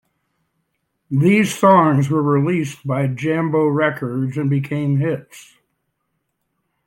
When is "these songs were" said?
1.11-2.23